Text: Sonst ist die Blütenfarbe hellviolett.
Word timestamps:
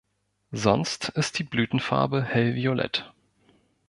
Sonst 0.51 1.09
ist 1.09 1.37
die 1.37 1.43
Blütenfarbe 1.43 2.23
hellviolett. 2.23 3.13